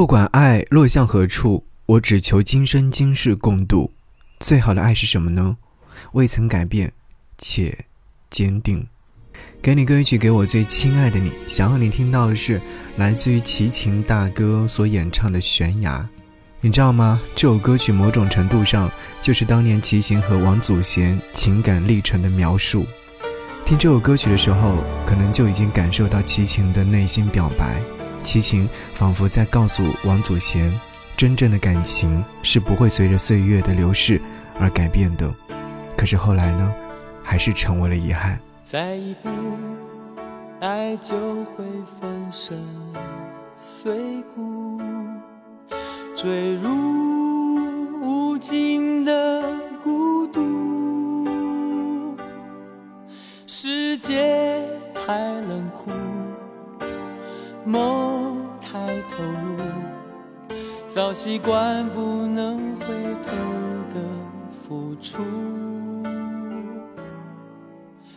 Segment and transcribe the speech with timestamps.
[0.00, 3.92] 不管爱落向何处，我只求今生今世共度。
[4.38, 5.58] 最好的爱是什么呢？
[6.12, 6.90] 未曾改变，
[7.36, 7.84] 且
[8.30, 8.86] 坚定。
[9.60, 11.30] 给你歌曲，给我最亲爱的你。
[11.46, 12.58] 想要你听到的是
[12.96, 15.98] 来自于齐秦大哥所演唱的《悬崖》。
[16.62, 17.20] 你知道吗？
[17.34, 18.90] 这首歌曲某种程度上
[19.20, 22.86] 就是当年齐秦和王祖贤情感历程的描述。
[23.66, 27.82] 听这首歌曲的时候，可能就已经感受到齐秦的内心表白。
[28.22, 30.72] 齐秦仿佛在告诉王祖贤，
[31.16, 34.20] 真正的感情是不会随着岁月的流逝
[34.58, 35.32] 而改变的。
[35.96, 36.72] 可是后来呢，
[37.22, 38.40] 还是成为了遗憾。
[38.66, 39.28] 再一步，
[40.60, 41.64] 爱就会
[42.00, 42.58] 粉身
[43.60, 44.80] 碎骨，
[46.14, 46.70] 坠入
[48.02, 49.42] 无尽的
[49.82, 52.16] 孤独。
[53.46, 54.62] 世界
[54.94, 55.69] 太冷，
[57.70, 59.62] 梦太投入，
[60.88, 62.86] 早习惯不能回
[63.22, 63.30] 头
[63.94, 64.00] 的
[64.50, 65.22] 付出。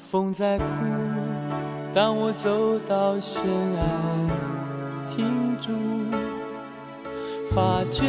[0.00, 0.64] 风在哭，
[1.94, 3.44] 当我走到悬
[3.76, 3.82] 崖，
[5.08, 5.70] 停住，
[7.54, 8.04] 发觉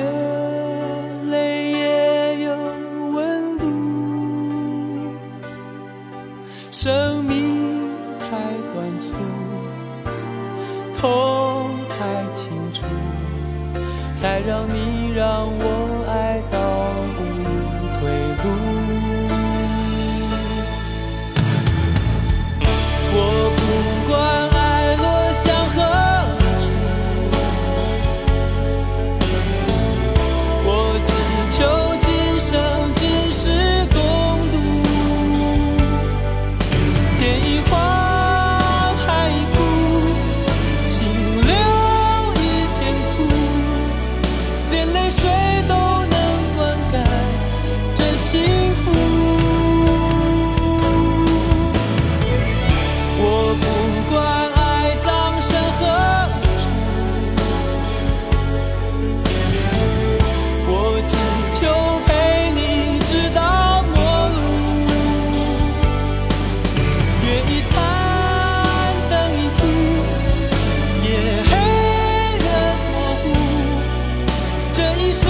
[14.19, 16.57] 才让你让我爱到
[17.19, 18.09] 无退
[18.43, 18.76] 路。
[74.77, 75.26] 这一生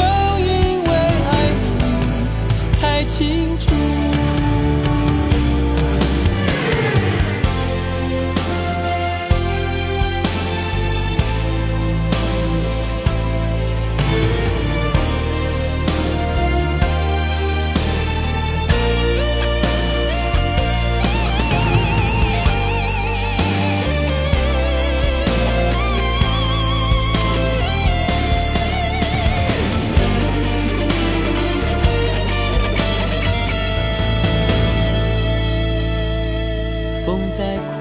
[37.07, 37.71] 风在哭，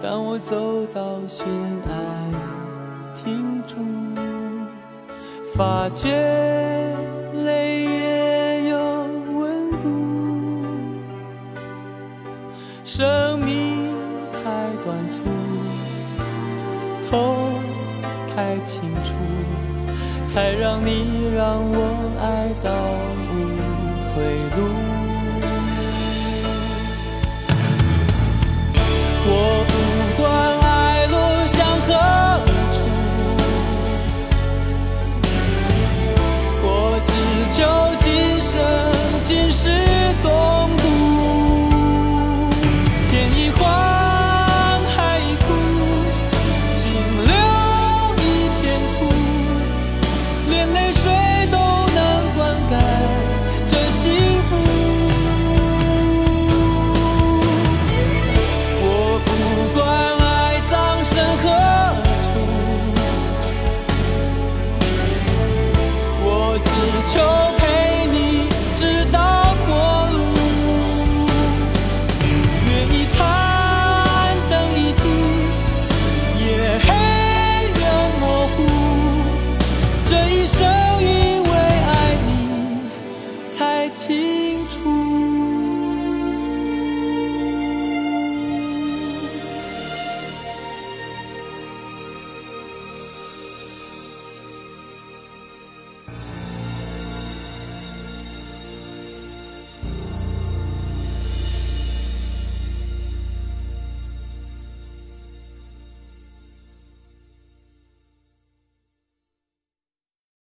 [0.00, 1.90] 当我走到悬崖，
[3.16, 3.74] 停住，
[5.56, 6.12] 发觉
[7.44, 8.78] 泪也有
[9.36, 10.64] 温度。
[12.84, 13.92] 生命
[14.30, 15.24] 太短促，
[17.10, 17.50] 痛
[18.32, 19.14] 太清楚，
[20.28, 22.70] 才让你让我爱到
[23.32, 23.34] 无
[24.14, 24.22] 退
[24.56, 24.93] 路。
[67.06, 67.20] 求
[67.58, 70.16] 陪你直到末路，
[72.66, 73.22] 月一残，
[74.50, 75.04] 灯已尽，
[76.40, 76.46] 夜
[76.82, 76.86] 黑
[77.78, 77.82] 人
[78.20, 78.56] 模糊，
[80.06, 80.56] 这一生
[81.02, 81.88] 因为爱
[82.26, 82.30] 你
[83.50, 84.93] 才清楚。